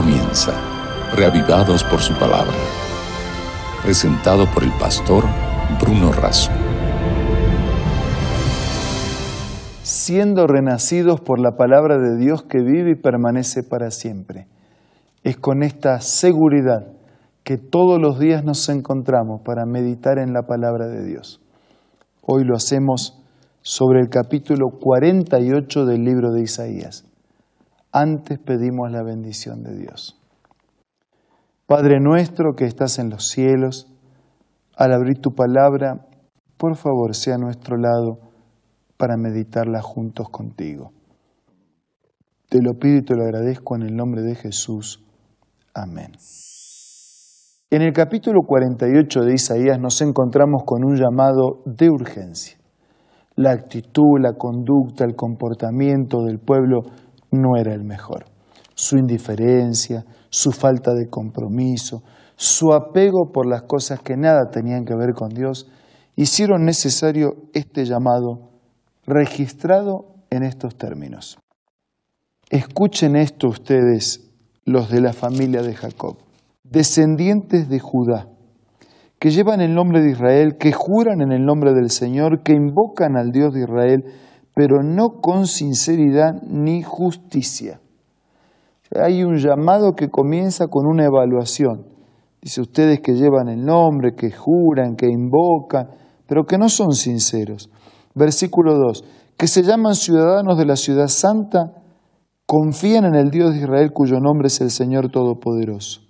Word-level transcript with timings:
comienza, 0.00 0.52
reavivados 1.16 1.82
por 1.82 1.98
su 1.98 2.14
palabra. 2.14 2.54
Presentado 3.82 4.46
por 4.54 4.62
el 4.62 4.70
pastor 4.78 5.24
Bruno 5.80 6.12
Razo. 6.12 6.52
Siendo 9.82 10.46
renacidos 10.46 11.20
por 11.20 11.40
la 11.40 11.56
palabra 11.56 11.98
de 11.98 12.16
Dios 12.16 12.44
que 12.44 12.60
vive 12.60 12.92
y 12.92 12.94
permanece 12.94 13.64
para 13.64 13.90
siempre. 13.90 14.46
Es 15.24 15.36
con 15.36 15.64
esta 15.64 16.00
seguridad 16.00 16.92
que 17.42 17.56
todos 17.56 18.00
los 18.00 18.20
días 18.20 18.44
nos 18.44 18.68
encontramos 18.68 19.40
para 19.44 19.66
meditar 19.66 20.20
en 20.20 20.32
la 20.32 20.42
palabra 20.42 20.86
de 20.86 21.04
Dios. 21.04 21.40
Hoy 22.22 22.44
lo 22.44 22.54
hacemos 22.54 23.20
sobre 23.62 23.98
el 23.98 24.10
capítulo 24.10 24.68
48 24.78 25.86
del 25.86 26.04
libro 26.04 26.30
de 26.30 26.42
Isaías. 26.42 27.07
Antes 27.92 28.38
pedimos 28.38 28.90
la 28.90 29.02
bendición 29.02 29.62
de 29.62 29.76
Dios. 29.76 30.20
Padre 31.66 32.00
nuestro 32.00 32.54
que 32.54 32.64
estás 32.64 32.98
en 32.98 33.10
los 33.10 33.28
cielos, 33.28 33.90
al 34.76 34.92
abrir 34.92 35.20
tu 35.20 35.34
palabra, 35.34 36.06
por 36.56 36.76
favor 36.76 37.14
sea 37.14 37.36
a 37.36 37.38
nuestro 37.38 37.76
lado 37.76 38.18
para 38.96 39.16
meditarla 39.16 39.80
juntos 39.80 40.28
contigo. 40.30 40.92
Te 42.48 42.58
lo 42.62 42.74
pido 42.78 42.98
y 42.98 43.04
te 43.04 43.14
lo 43.14 43.24
agradezco 43.24 43.76
en 43.76 43.82
el 43.82 43.96
nombre 43.96 44.22
de 44.22 44.34
Jesús. 44.34 45.04
Amén. 45.74 46.12
En 47.70 47.82
el 47.82 47.92
capítulo 47.92 48.40
48 48.46 49.20
de 49.20 49.34
Isaías 49.34 49.78
nos 49.78 50.00
encontramos 50.00 50.62
con 50.64 50.84
un 50.84 50.96
llamado 50.96 51.62
de 51.66 51.90
urgencia. 51.90 52.58
La 53.36 53.52
actitud, 53.52 54.18
la 54.20 54.32
conducta, 54.32 55.04
el 55.04 55.14
comportamiento 55.14 56.24
del 56.24 56.38
pueblo 56.38 56.80
no 57.30 57.56
era 57.56 57.74
el 57.74 57.84
mejor. 57.84 58.24
Su 58.74 58.96
indiferencia, 58.96 60.04
su 60.30 60.52
falta 60.52 60.94
de 60.94 61.08
compromiso, 61.08 62.02
su 62.36 62.72
apego 62.72 63.32
por 63.32 63.46
las 63.46 63.62
cosas 63.62 64.00
que 64.00 64.16
nada 64.16 64.50
tenían 64.50 64.84
que 64.84 64.94
ver 64.94 65.12
con 65.14 65.30
Dios, 65.30 65.68
hicieron 66.14 66.64
necesario 66.64 67.34
este 67.52 67.84
llamado 67.84 68.50
registrado 69.06 70.14
en 70.30 70.44
estos 70.44 70.76
términos. 70.76 71.38
Escuchen 72.50 73.16
esto 73.16 73.48
ustedes, 73.48 74.30
los 74.64 74.90
de 74.90 75.00
la 75.00 75.12
familia 75.12 75.62
de 75.62 75.74
Jacob, 75.74 76.18
descendientes 76.62 77.68
de 77.68 77.78
Judá, 77.78 78.28
que 79.18 79.30
llevan 79.30 79.60
el 79.60 79.74
nombre 79.74 80.00
de 80.00 80.12
Israel, 80.12 80.56
que 80.58 80.72
juran 80.72 81.20
en 81.20 81.32
el 81.32 81.44
nombre 81.44 81.72
del 81.72 81.90
Señor, 81.90 82.42
que 82.42 82.52
invocan 82.52 83.16
al 83.16 83.32
Dios 83.32 83.52
de 83.52 83.62
Israel, 83.62 84.04
pero 84.58 84.82
no 84.82 85.20
con 85.20 85.46
sinceridad 85.46 86.42
ni 86.42 86.82
justicia. 86.82 87.80
Hay 88.92 89.22
un 89.22 89.36
llamado 89.36 89.92
que 89.94 90.08
comienza 90.08 90.66
con 90.66 90.84
una 90.84 91.04
evaluación. 91.04 91.86
Dice 92.42 92.62
ustedes 92.62 92.98
que 92.98 93.12
llevan 93.12 93.48
el 93.48 93.64
nombre, 93.64 94.16
que 94.16 94.32
juran, 94.32 94.96
que 94.96 95.06
invocan, 95.06 95.90
pero 96.26 96.44
que 96.44 96.58
no 96.58 96.68
son 96.68 96.90
sinceros. 96.90 97.70
Versículo 98.16 98.74
2, 98.74 99.04
que 99.36 99.46
se 99.46 99.62
llaman 99.62 99.94
ciudadanos 99.94 100.58
de 100.58 100.66
la 100.66 100.74
ciudad 100.74 101.06
santa, 101.06 101.74
confían 102.44 103.04
en 103.04 103.14
el 103.14 103.30
Dios 103.30 103.52
de 103.54 103.60
Israel 103.60 103.92
cuyo 103.92 104.18
nombre 104.18 104.48
es 104.48 104.60
el 104.60 104.72
Señor 104.72 105.08
Todopoderoso. 105.12 106.00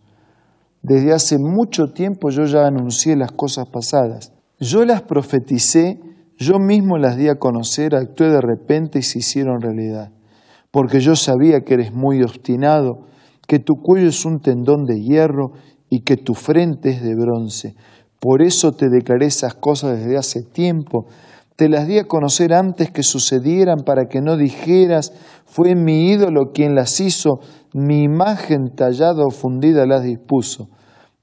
Desde 0.80 1.12
hace 1.12 1.36
mucho 1.38 1.92
tiempo 1.92 2.30
yo 2.30 2.44
ya 2.44 2.66
anuncié 2.66 3.14
las 3.14 3.30
cosas 3.30 3.68
pasadas. 3.68 4.32
Yo 4.58 4.86
las 4.86 5.02
profeticé 5.02 6.00
yo 6.38 6.60
mismo 6.60 6.98
las 6.98 7.16
di 7.16 7.28
a 7.28 7.34
conocer, 7.34 7.96
actué 7.96 8.28
de 8.30 8.40
repente 8.40 9.00
y 9.00 9.02
se 9.02 9.18
hicieron 9.18 9.60
realidad, 9.60 10.12
porque 10.70 11.00
yo 11.00 11.16
sabía 11.16 11.62
que 11.62 11.74
eres 11.74 11.92
muy 11.92 12.22
obstinado, 12.22 13.06
que 13.48 13.58
tu 13.58 13.74
cuello 13.82 14.08
es 14.08 14.24
un 14.24 14.38
tendón 14.38 14.84
de 14.84 15.00
hierro 15.00 15.50
y 15.90 16.02
que 16.02 16.16
tu 16.16 16.34
frente 16.34 16.90
es 16.90 17.02
de 17.02 17.16
bronce. 17.16 17.74
Por 18.20 18.40
eso 18.40 18.70
te 18.70 18.88
declaré 18.88 19.26
esas 19.26 19.54
cosas 19.54 19.98
desde 19.98 20.16
hace 20.16 20.42
tiempo, 20.42 21.06
te 21.56 21.68
las 21.68 21.88
di 21.88 21.98
a 21.98 22.04
conocer 22.04 22.54
antes 22.54 22.92
que 22.92 23.02
sucedieran 23.02 23.78
para 23.84 24.06
que 24.06 24.20
no 24.20 24.36
dijeras, 24.36 25.12
fue 25.44 25.74
mi 25.74 26.08
ídolo 26.08 26.52
quien 26.54 26.76
las 26.76 27.00
hizo, 27.00 27.40
mi 27.74 28.04
imagen 28.04 28.76
tallada 28.76 29.24
o 29.26 29.30
fundida 29.30 29.86
las 29.86 30.04
dispuso. 30.04 30.68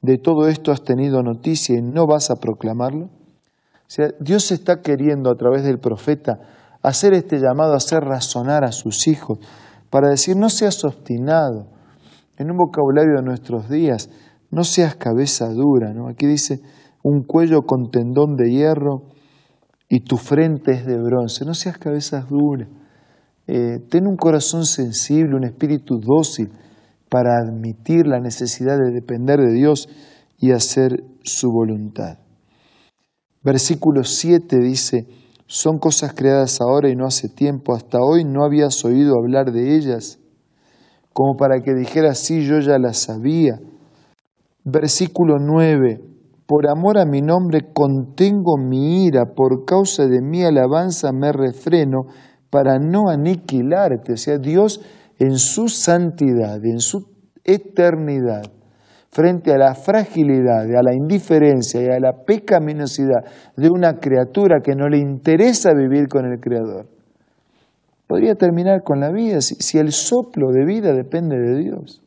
De 0.01 0.17
todo 0.17 0.50
esto 0.50 0.73
has 0.73 0.84
tenido 0.84 1.23
noticia 1.23 1.78
y 1.78 1.81
no 1.81 2.06
vas 2.06 2.31
a 2.31 2.35
proclamarlo. 2.35 3.09
O 3.85 3.90
sea, 3.90 4.09
Dios 4.19 4.51
está 4.51 4.81
queriendo 4.81 5.29
a 5.29 5.35
través 5.35 5.63
del 5.63 5.79
profeta 5.79 6.40
hacer 6.81 7.13
este 7.13 7.40
llamado, 7.40 7.73
hacer 7.73 8.01
razonar 8.03 8.63
a 8.63 8.72
sus 8.72 9.07
hijos, 9.07 9.40
para 9.90 10.09
decir, 10.09 10.35
no 10.35 10.50
seas 10.50 10.84
obstinado. 10.84 11.68
En 12.38 12.51
un 12.51 12.57
vocabulario 12.57 13.16
de 13.18 13.23
nuestros 13.23 13.69
días, 13.69 14.09
no 14.51 14.63
seas 14.63 14.96
cabeza 14.96 15.47
dura. 15.50 15.94
¿no? 15.94 16.09
Aquí 16.09 16.25
dice, 16.25 16.62
un 17.03 17.23
cuello 17.23 17.62
con 17.62 17.91
tendón 17.91 18.35
de 18.35 18.51
hierro 18.51 19.03
y 19.88 20.02
tu 20.02 20.17
frente 20.17 20.72
es 20.72 20.85
de 20.85 20.97
bronce. 20.97 21.46
No 21.46 21.53
seas 21.53 21.78
cabeza 21.78 22.25
dura. 22.28 22.67
Eh, 23.47 23.79
ten 23.90 24.07
un 24.07 24.17
corazón 24.17 24.66
sensible, 24.66 25.35
un 25.35 25.44
espíritu 25.44 26.00
dócil 26.00 26.52
para 27.09 27.38
admitir 27.38 28.07
la 28.07 28.19
necesidad 28.19 28.78
de 28.78 28.91
depender 28.91 29.40
de 29.40 29.53
Dios 29.53 29.88
y 30.40 30.52
hacer 30.52 31.03
su 31.23 31.52
voluntad. 31.52 32.25
Versículo 33.45 34.03
7 34.03 34.57
dice, 34.57 35.06
son 35.45 35.78
cosas 35.78 36.13
creadas 36.16 36.59
ahora 36.61 36.89
y 36.89 36.95
no 36.95 37.06
hace 37.06 37.29
tiempo, 37.29 37.75
hasta 37.75 38.00
hoy 38.01 38.23
no 38.23 38.44
habías 38.44 38.83
oído 38.83 39.13
hablar 39.22 39.51
de 39.51 39.75
ellas, 39.75 40.17
como 41.13 41.38
para 41.38 41.61
que 41.61 41.75
dijeras, 41.75 42.17
sí, 42.17 42.44
yo 42.44 42.59
ya 42.59 42.79
las 42.79 42.97
sabía. 42.97 43.59
Versículo 44.63 45.35
9, 45.39 46.01
por 46.47 46.67
amor 46.67 46.97
a 46.97 47.05
mi 47.05 47.22
nombre 47.22 47.72
contengo 47.72 48.57
mi 48.57 49.05
ira, 49.05 49.35
por 49.35 49.63
causa 49.63 50.07
de 50.07 50.22
mi 50.23 50.44
alabanza 50.44 51.11
me 51.11 51.31
refreno 51.31 52.07
para 52.50 52.79
no 52.79 53.09
aniquilarte. 53.09 54.13
O 54.13 54.17
sea, 54.17 54.39
Dios 54.39 54.81
en 55.19 55.38
su 55.38 55.67
santidad, 55.67 56.66
en 56.66 56.79
su 56.79 57.05
eternidad, 57.44 58.51
frente 59.16 59.53
a 59.53 59.58
la 59.58 59.74
fragilidad, 59.76 60.66
a 60.76 60.84
la 60.84 60.94
indiferencia 60.94 61.81
y 61.81 61.86
a 61.86 62.02
la 62.02 62.26
pecaminosidad 62.26 63.24
de 63.56 63.70
una 63.70 63.94
criatura 63.94 64.59
que 64.62 64.76
no 64.76 64.90
le 64.90 64.98
interesa 64.98 65.72
vivir 65.74 66.09
con 66.09 66.26
el 66.26 66.38
Creador, 66.42 66.90
podría 68.08 68.36
terminar 68.36 68.84
con 68.84 69.00
la 69.00 69.14
vida 69.14 69.40
si, 69.40 69.78
el 69.78 69.94
soplo 69.94 70.52
de 70.52 70.66
vida 70.66 70.92
depende 70.92 71.38
de 71.38 71.58
Dios. 71.58 72.03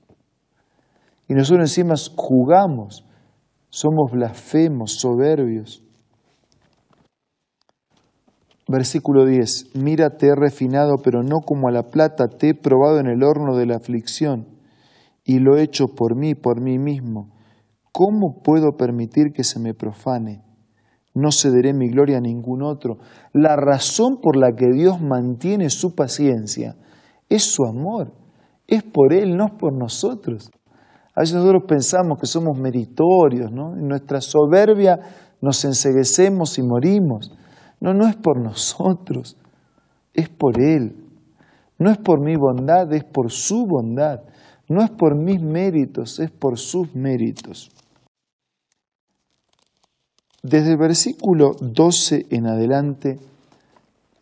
Y 1.28 1.32
nosotros 1.32 1.70
encima 1.70 1.94
jugamos, 2.14 3.06
somos 3.70 4.12
blasfemos, 4.12 5.00
soberbios. 5.00 5.82
Versículo 8.68 9.24
10, 9.24 9.76
mira, 9.76 10.10
te 10.10 10.26
he 10.26 10.34
refinado, 10.36 10.96
pero 11.02 11.22
no 11.22 11.38
como 11.42 11.68
a 11.68 11.72
la 11.72 11.84
plata, 11.84 12.26
te 12.28 12.50
he 12.50 12.54
probado 12.54 13.00
en 13.00 13.06
el 13.06 13.22
horno 13.22 13.56
de 13.56 13.64
la 13.64 13.76
aflicción 13.76 14.57
y 15.28 15.40
lo 15.40 15.58
he 15.58 15.62
hecho 15.62 15.88
por 15.88 16.16
mí, 16.16 16.34
por 16.34 16.62
mí 16.62 16.78
mismo. 16.78 17.28
¿Cómo 17.92 18.40
puedo 18.42 18.78
permitir 18.78 19.34
que 19.34 19.44
se 19.44 19.60
me 19.60 19.74
profane? 19.74 20.42
No 21.12 21.28
cederé 21.32 21.74
mi 21.74 21.90
gloria 21.90 22.16
a 22.16 22.22
ningún 22.22 22.62
otro. 22.62 22.96
La 23.34 23.54
razón 23.54 24.22
por 24.22 24.36
la 24.36 24.52
que 24.56 24.72
Dios 24.72 25.02
mantiene 25.02 25.68
su 25.68 25.94
paciencia 25.94 26.76
es 27.28 27.42
su 27.42 27.66
amor. 27.66 28.14
Es 28.66 28.82
por 28.82 29.12
Él, 29.12 29.36
no 29.36 29.48
es 29.48 29.52
por 29.52 29.74
nosotros. 29.74 30.50
A 31.14 31.20
veces 31.20 31.34
nosotros 31.34 31.64
pensamos 31.68 32.18
que 32.18 32.26
somos 32.26 32.58
meritorios, 32.58 33.52
¿no? 33.52 33.74
En 33.74 33.86
nuestra 33.86 34.22
soberbia 34.22 34.98
nos 35.42 35.62
enseguecemos 35.66 36.58
y 36.58 36.62
morimos. 36.62 37.36
No, 37.82 37.92
no 37.92 38.08
es 38.08 38.16
por 38.16 38.40
nosotros, 38.40 39.36
es 40.14 40.30
por 40.30 40.58
Él. 40.58 41.04
No 41.78 41.90
es 41.90 41.98
por 41.98 42.18
mi 42.24 42.34
bondad, 42.36 42.90
es 42.94 43.04
por 43.04 43.30
su 43.30 43.66
bondad. 43.66 44.20
No 44.68 44.82
es 44.82 44.90
por 44.90 45.14
mis 45.14 45.40
méritos, 45.40 46.20
es 46.20 46.30
por 46.30 46.58
sus 46.58 46.94
méritos. 46.94 47.70
Desde 50.42 50.72
el 50.72 50.76
versículo 50.76 51.52
12 51.58 52.26
en 52.30 52.46
adelante 52.46 53.18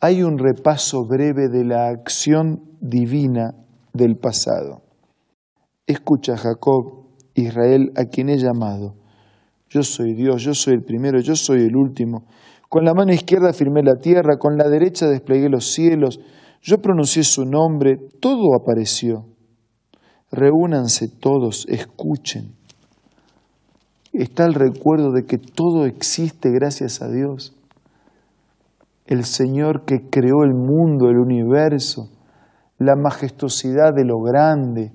hay 0.00 0.22
un 0.22 0.38
repaso 0.38 1.04
breve 1.04 1.48
de 1.48 1.64
la 1.64 1.88
acción 1.88 2.62
divina 2.80 3.54
del 3.92 4.16
pasado. 4.16 4.82
Escucha 5.84 6.36
Jacob, 6.36 7.06
Israel, 7.34 7.92
a 7.96 8.04
quien 8.04 8.28
he 8.28 8.38
llamado. 8.38 8.94
Yo 9.68 9.82
soy 9.82 10.14
Dios, 10.14 10.42
yo 10.42 10.54
soy 10.54 10.74
el 10.74 10.84
primero, 10.84 11.18
yo 11.18 11.34
soy 11.34 11.62
el 11.62 11.76
último. 11.76 12.24
Con 12.68 12.84
la 12.84 12.94
mano 12.94 13.12
izquierda 13.12 13.52
firmé 13.52 13.82
la 13.82 13.96
tierra, 13.96 14.38
con 14.38 14.56
la 14.56 14.68
derecha 14.68 15.08
desplegué 15.08 15.48
los 15.48 15.72
cielos. 15.72 16.20
Yo 16.62 16.78
pronuncié 16.78 17.24
su 17.24 17.44
nombre, 17.44 17.98
todo 18.20 18.54
apareció 18.54 19.35
reúnanse 20.30 21.08
todos, 21.08 21.66
escuchen. 21.68 22.54
Está 24.12 24.44
el 24.46 24.54
recuerdo 24.54 25.12
de 25.12 25.24
que 25.24 25.38
todo 25.38 25.86
existe 25.86 26.50
gracias 26.50 27.02
a 27.02 27.08
Dios. 27.08 27.54
El 29.06 29.24
Señor 29.24 29.84
que 29.84 30.08
creó 30.10 30.42
el 30.42 30.54
mundo, 30.54 31.10
el 31.10 31.18
universo, 31.18 32.10
la 32.78 32.96
majestuosidad 32.96 33.94
de 33.94 34.04
lo 34.04 34.20
grande, 34.20 34.92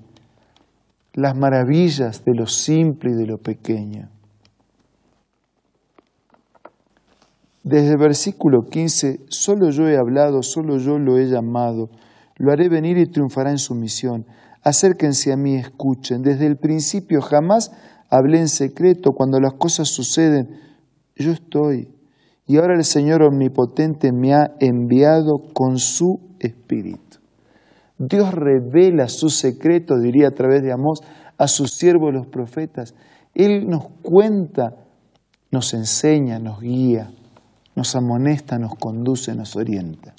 las 1.14 1.36
maravillas 1.36 2.24
de 2.24 2.34
lo 2.34 2.46
simple 2.46 3.12
y 3.12 3.14
de 3.14 3.26
lo 3.26 3.38
pequeño. 3.38 4.08
Desde 7.64 7.92
el 7.92 7.98
versículo 7.98 8.64
15, 8.68 9.20
solo 9.28 9.70
yo 9.70 9.86
he 9.88 9.96
hablado, 9.96 10.42
solo 10.42 10.78
yo 10.78 10.98
lo 10.98 11.16
he 11.18 11.26
llamado, 11.26 11.90
lo 12.36 12.50
haré 12.50 12.68
venir 12.68 12.98
y 12.98 13.06
triunfará 13.06 13.50
en 13.50 13.58
su 13.58 13.74
misión. 13.74 14.26
Acérquense 14.62 15.32
a 15.32 15.36
mí, 15.36 15.56
escuchen. 15.56 16.22
Desde 16.22 16.46
el 16.46 16.56
principio 16.56 17.20
jamás 17.20 17.72
hablé 18.08 18.38
en 18.38 18.48
secreto, 18.48 19.12
cuando 19.12 19.40
las 19.40 19.54
cosas 19.54 19.88
suceden, 19.88 20.60
yo 21.16 21.32
estoy. 21.32 21.88
Y 22.46 22.56
ahora 22.56 22.74
el 22.74 22.84
Señor 22.84 23.22
Omnipotente 23.22 24.12
me 24.12 24.34
ha 24.34 24.54
enviado 24.60 25.42
con 25.52 25.78
su 25.78 26.20
Espíritu. 26.38 27.18
Dios 27.98 28.32
revela 28.34 29.08
su 29.08 29.28
secreto, 29.28 29.98
diría 29.98 30.28
a 30.28 30.32
través 30.32 30.62
de 30.62 30.72
Amós, 30.72 31.00
a 31.38 31.46
sus 31.46 31.72
siervos 31.72 32.12
los 32.12 32.26
profetas. 32.26 32.94
Él 33.34 33.68
nos 33.68 33.86
cuenta, 34.02 34.76
nos 35.50 35.72
enseña, 35.74 36.38
nos 36.38 36.60
guía 36.60 37.10
nos 37.74 37.94
amonesta, 37.96 38.58
nos 38.58 38.74
conduce, 38.74 39.34
nos 39.34 39.56
orienta. 39.56 40.14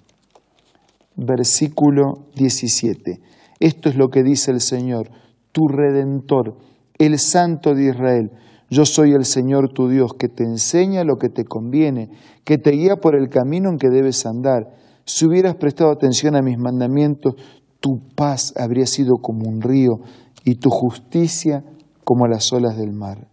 Versículo 1.15 2.27
17. 2.35 3.21
Esto 3.59 3.89
es 3.89 3.95
lo 3.95 4.09
que 4.09 4.23
dice 4.23 4.51
el 4.51 4.61
Señor, 4.61 5.09
tu 5.51 5.67
redentor, 5.67 6.57
el 6.97 7.17
Santo 7.19 7.73
de 7.73 7.89
Israel. 7.89 8.31
Yo 8.69 8.85
soy 8.85 9.11
el 9.11 9.25
Señor 9.25 9.71
tu 9.73 9.87
Dios, 9.87 10.13
que 10.17 10.29
te 10.29 10.43
enseña 10.43 11.03
lo 11.03 11.17
que 11.17 11.29
te 11.29 11.45
conviene, 11.45 12.09
que 12.43 12.57
te 12.57 12.71
guía 12.71 12.95
por 12.95 13.15
el 13.15 13.29
camino 13.29 13.69
en 13.69 13.77
que 13.77 13.89
debes 13.89 14.25
andar. 14.25 14.63
Si 15.05 15.25
hubieras 15.25 15.55
prestado 15.55 15.91
atención 15.91 16.35
a 16.35 16.41
mis 16.41 16.57
mandamientos, 16.57 17.35
tu 17.79 17.99
paz 18.15 18.53
habría 18.57 18.85
sido 18.85 19.17
como 19.21 19.47
un 19.47 19.61
río 19.61 19.99
y 20.45 20.55
tu 20.55 20.69
justicia 20.69 21.63
como 22.03 22.27
las 22.27 22.51
olas 22.53 22.77
del 22.77 22.93
mar. 22.93 23.27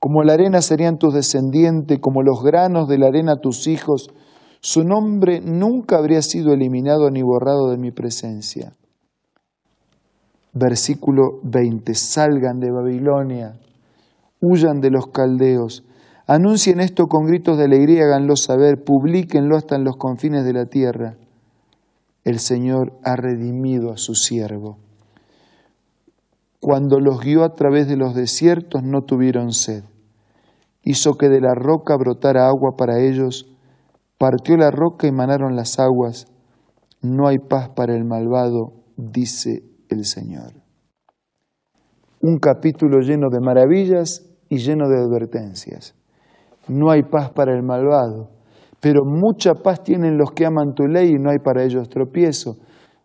Como 0.00 0.22
la 0.22 0.32
arena 0.32 0.62
serían 0.62 0.96
tus 0.96 1.12
descendientes, 1.12 1.98
como 2.00 2.22
los 2.22 2.42
granos 2.42 2.88
de 2.88 2.98
la 2.98 3.08
arena 3.08 3.36
tus 3.36 3.66
hijos. 3.66 4.08
Su 4.60 4.84
nombre 4.84 5.40
nunca 5.40 5.98
habría 5.98 6.22
sido 6.22 6.52
eliminado 6.52 7.10
ni 7.10 7.22
borrado 7.22 7.70
de 7.70 7.76
mi 7.76 7.90
presencia. 7.90 8.72
Versículo 10.52 11.40
20. 11.42 11.94
Salgan 11.94 12.60
de 12.60 12.70
Babilonia, 12.70 13.58
huyan 14.40 14.80
de 14.80 14.90
los 14.90 15.08
caldeos, 15.08 15.84
anuncien 16.26 16.80
esto 16.80 17.06
con 17.06 17.26
gritos 17.26 17.58
de 17.58 17.64
alegría, 17.64 18.04
háganlo 18.04 18.36
saber, 18.36 18.82
publíquenlo 18.82 19.56
hasta 19.56 19.76
en 19.76 19.84
los 19.84 19.96
confines 19.96 20.44
de 20.44 20.52
la 20.52 20.66
tierra. 20.66 21.16
El 22.24 22.38
Señor 22.38 22.92
ha 23.04 23.16
redimido 23.16 23.92
a 23.92 23.96
su 23.96 24.14
siervo 24.14 24.78
cuando 26.60 27.00
los 27.00 27.20
guió 27.20 27.42
a 27.42 27.54
través 27.54 27.88
de 27.88 27.96
los 27.96 28.14
desiertos 28.14 28.82
no 28.82 29.02
tuvieron 29.02 29.52
sed. 29.52 29.82
Hizo 30.82 31.14
que 31.14 31.30
de 31.30 31.40
la 31.40 31.54
roca 31.54 31.96
brotara 31.96 32.48
agua 32.48 32.76
para 32.76 33.00
ellos, 33.00 33.48
partió 34.18 34.58
la 34.58 34.70
roca 34.70 35.06
y 35.06 35.12
manaron 35.12 35.56
las 35.56 35.78
aguas. 35.78 36.26
No 37.00 37.28
hay 37.28 37.38
paz 37.38 37.70
para 37.70 37.96
el 37.96 38.04
malvado, 38.04 38.74
dice 38.96 39.62
el 39.90 40.04
Señor. 40.04 40.52
Un 42.22 42.38
capítulo 42.38 43.00
lleno 43.00 43.28
de 43.30 43.40
maravillas 43.40 44.26
y 44.48 44.58
lleno 44.58 44.88
de 44.88 44.98
advertencias. 44.98 45.94
No 46.68 46.90
hay 46.90 47.02
paz 47.02 47.30
para 47.30 47.54
el 47.54 47.62
malvado, 47.62 48.30
pero 48.80 49.04
mucha 49.04 49.54
paz 49.54 49.82
tienen 49.82 50.16
los 50.16 50.32
que 50.32 50.46
aman 50.46 50.74
tu 50.74 50.86
ley 50.86 51.10
y 51.10 51.18
no 51.18 51.30
hay 51.30 51.38
para 51.38 51.64
ellos 51.64 51.88
tropiezo. 51.88 52.56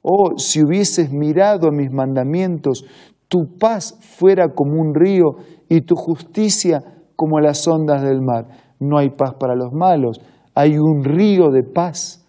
Oh, 0.01 0.37
si 0.37 0.63
hubieses 0.63 1.11
mirado 1.11 1.71
mis 1.71 1.91
mandamientos, 1.91 2.85
tu 3.27 3.57
paz 3.57 3.97
fuera 4.01 4.49
como 4.49 4.79
un 4.79 4.93
río 4.93 5.37
y 5.67 5.81
tu 5.81 5.95
justicia 5.95 6.83
como 7.15 7.39
las 7.39 7.67
ondas 7.67 8.03
del 8.03 8.21
mar. 8.21 8.47
No 8.79 8.97
hay 8.97 9.09
paz 9.09 9.33
para 9.39 9.55
los 9.55 9.73
malos, 9.73 10.19
hay 10.53 10.77
un 10.77 11.03
río 11.03 11.49
de 11.49 11.63
paz 11.63 12.25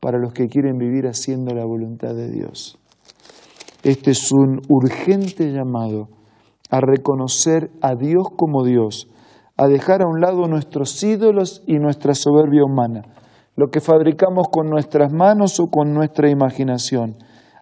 para 0.00 0.18
los 0.18 0.32
que 0.32 0.46
quieren 0.46 0.78
vivir 0.78 1.06
haciendo 1.06 1.54
la 1.54 1.64
voluntad 1.64 2.14
de 2.14 2.30
Dios. 2.30 2.78
Este 3.86 4.10
es 4.10 4.32
un 4.32 4.62
urgente 4.68 5.52
llamado 5.52 6.08
a 6.70 6.80
reconocer 6.80 7.70
a 7.80 7.94
Dios 7.94 8.26
como 8.36 8.64
Dios, 8.64 9.08
a 9.56 9.68
dejar 9.68 10.02
a 10.02 10.08
un 10.08 10.20
lado 10.20 10.48
nuestros 10.48 11.00
ídolos 11.04 11.62
y 11.68 11.78
nuestra 11.78 12.14
soberbia 12.14 12.64
humana, 12.64 13.02
lo 13.54 13.68
que 13.68 13.80
fabricamos 13.80 14.48
con 14.50 14.70
nuestras 14.70 15.12
manos 15.12 15.60
o 15.60 15.68
con 15.68 15.94
nuestra 15.94 16.28
imaginación, 16.28 17.14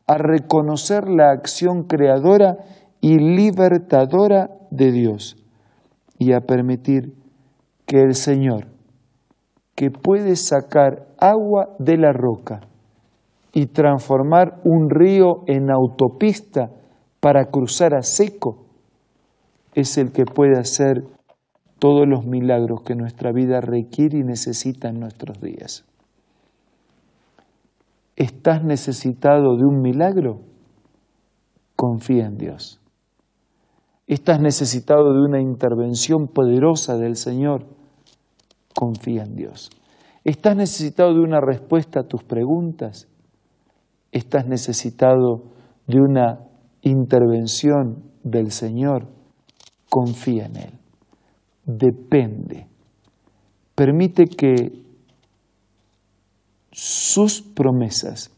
a 0.06 0.16
reconocer 0.16 1.10
la 1.10 1.30
acción 1.30 1.82
creadora 1.82 2.56
y 3.02 3.18
libertadora 3.18 4.48
de 4.70 4.92
Dios 4.92 5.36
y 6.18 6.32
a 6.32 6.40
permitir 6.40 7.18
que 7.84 8.00
el 8.00 8.14
Señor, 8.14 8.68
que 9.74 9.90
puede 9.90 10.36
sacar 10.36 11.06
agua 11.18 11.76
de 11.78 11.98
la 11.98 12.14
roca 12.14 12.62
y 13.54 13.66
transformar 13.66 14.60
un 14.64 14.90
río 14.90 15.44
en 15.46 15.70
autopista 15.70 16.70
para 17.20 17.46
cruzar 17.46 17.94
a 17.94 18.02
seco, 18.02 18.66
es 19.74 19.96
el 19.96 20.10
que 20.10 20.24
puede 20.24 20.58
hacer 20.58 21.04
todos 21.78 22.06
los 22.06 22.26
milagros 22.26 22.82
que 22.82 22.96
nuestra 22.96 23.30
vida 23.32 23.60
requiere 23.60 24.18
y 24.18 24.24
necesita 24.24 24.88
en 24.88 24.98
nuestros 24.98 25.40
días. 25.40 25.84
¿Estás 28.16 28.64
necesitado 28.64 29.56
de 29.56 29.64
un 29.64 29.80
milagro? 29.80 30.40
Confía 31.76 32.26
en 32.26 32.36
Dios. 32.36 32.80
¿Estás 34.06 34.40
necesitado 34.40 35.12
de 35.12 35.20
una 35.20 35.40
intervención 35.40 36.26
poderosa 36.26 36.96
del 36.96 37.16
Señor? 37.16 37.66
Confía 38.74 39.22
en 39.22 39.36
Dios. 39.36 39.70
¿Estás 40.24 40.56
necesitado 40.56 41.14
de 41.14 41.20
una 41.20 41.40
respuesta 41.40 42.00
a 42.00 42.08
tus 42.08 42.22
preguntas? 42.24 43.08
¿Estás 44.14 44.46
necesitado 44.46 45.42
de 45.88 46.00
una 46.00 46.38
intervención 46.82 48.04
del 48.22 48.52
Señor? 48.52 49.08
Confía 49.90 50.46
en 50.46 50.56
Él. 50.56 50.70
Depende. 51.66 52.68
Permite 53.74 54.26
que 54.26 54.84
sus 56.70 57.42
promesas 57.42 58.30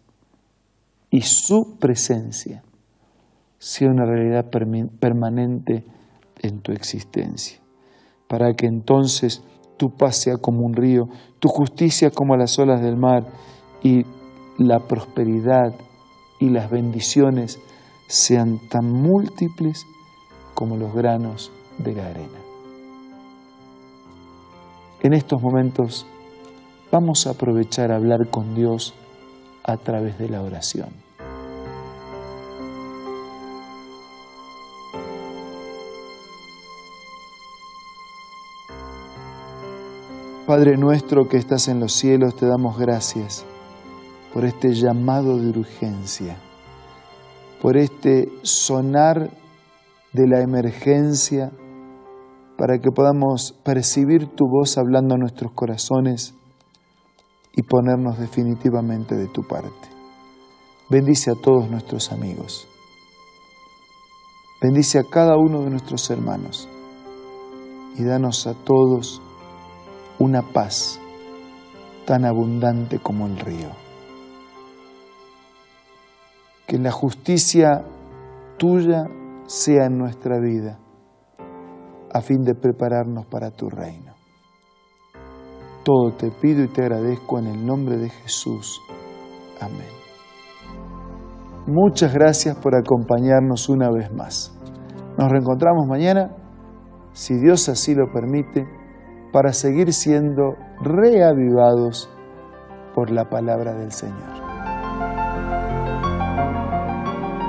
y 1.11 1.21
su 1.21 1.77
presencia 1.79 2.63
sea 3.59 3.91
una 3.91 4.07
realidad 4.07 4.47
permanente 4.99 5.85
en 6.41 6.61
tu 6.63 6.73
existencia, 6.73 7.59
para 8.29 8.55
que 8.55 8.65
entonces 8.65 9.43
tu 9.77 9.95
paz 9.95 10.17
sea 10.17 10.39
como 10.39 10.65
un 10.65 10.73
río, 10.73 11.11
tu 11.39 11.49
justicia 11.49 12.11
como 12.11 12.35
las 12.35 12.59
olas 12.59 12.81
del 12.81 12.97
mar 12.97 13.27
y 13.83 14.07
la 14.59 14.81
prosperidad 14.81 15.75
y 16.39 16.51
las 16.51 16.71
bendiciones 16.71 17.61
sean 18.07 18.59
tan 18.69 18.91
múltiples 18.91 19.87
como 20.55 20.77
los 20.77 20.95
granos 20.95 21.51
de 21.79 21.95
la 21.95 22.07
arena. 22.07 22.39
En 25.03 25.13
estos 25.13 25.43
momentos 25.43 26.07
vamos 26.91 27.27
a 27.27 27.31
aprovechar 27.31 27.93
a 27.93 27.97
hablar 27.97 28.29
con 28.31 28.55
Dios 28.55 28.95
a 29.65 29.77
través 29.77 30.19
de 30.19 30.29
la 30.29 30.43
oración. 30.43 30.89
Padre 40.47 40.77
nuestro 40.77 41.29
que 41.29 41.39
estás 41.39 41.67
en 41.67 41.81
los 41.81 41.93
cielos, 41.93 42.37
te 42.37 42.47
damos 42.47 42.79
gracias 42.79 43.45
por 44.33 44.45
este 44.45 44.75
llamado 44.75 45.39
de 45.39 45.49
urgencia, 45.59 46.37
por 47.61 47.77
este 47.77 48.29
sonar 48.43 49.31
de 50.13 50.27
la 50.27 50.41
emergencia, 50.41 51.53
para 52.57 52.79
que 52.79 52.91
podamos 52.91 53.55
percibir 53.65 54.29
tu 54.29 54.47
voz 54.49 54.79
hablando 54.79 55.15
a 55.15 55.19
nuestros 55.19 55.53
corazones 55.53 56.35
y 57.55 57.63
ponernos 57.63 58.19
definitivamente 58.19 59.15
de 59.15 59.27
tu 59.29 59.43
parte. 59.47 59.89
Bendice 60.89 61.31
a 61.31 61.35
todos 61.35 61.69
nuestros 61.71 62.13
amigos. 62.13 62.69
Bendice 64.63 64.99
a 64.99 65.05
cada 65.05 65.37
uno 65.37 65.63
de 65.63 65.71
nuestros 65.71 66.09
hermanos 66.11 66.69
y 67.99 68.05
danos 68.05 68.47
a 68.47 68.55
todos 68.55 69.21
una 70.19 70.43
paz 70.43 70.99
tan 72.07 72.25
abundante 72.25 72.99
como 72.99 73.27
el 73.27 73.39
río. 73.39 73.86
Que 76.67 76.79
la 76.79 76.91
justicia 76.91 77.85
tuya 78.59 79.05
sea 79.47 79.87
en 79.87 79.99
nuestra 79.99 80.39
vida, 80.41 80.79
a 82.13 82.21
fin 82.21 82.43
de 82.43 82.55
prepararnos 82.55 83.27
para 83.27 83.51
tu 83.51 83.69
reino. 83.69 84.15
Todo 85.85 86.13
te 86.13 86.31
pido 86.31 86.65
y 86.65 86.69
te 86.69 86.83
agradezco 86.83 87.39
en 87.39 87.47
el 87.47 87.65
nombre 87.65 87.97
de 87.97 88.09
Jesús. 88.09 88.81
Amén. 89.61 89.87
Muchas 91.69 92.13
gracias 92.13 92.57
por 92.57 92.75
acompañarnos 92.75 93.69
una 93.69 93.91
vez 93.91 94.13
más. 94.13 94.57
Nos 95.19 95.31
reencontramos 95.31 95.87
mañana, 95.87 96.31
si 97.13 97.35
Dios 97.39 97.69
así 97.69 97.95
lo 97.95 98.13
permite, 98.13 98.67
para 99.33 99.53
seguir 99.53 99.93
siendo 99.93 100.55
reavivados 100.81 102.11
por 102.95 103.11
la 103.11 103.29
palabra 103.29 103.75
del 103.75 103.93
Señor. 103.93 104.46